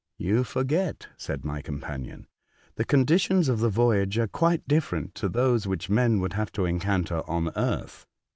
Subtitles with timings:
[0.17, 2.25] "You forget," said my companion,
[2.73, 6.65] "the conditions of the voyage are quite different to those which men would have to
[6.65, 8.07] encounter on earth.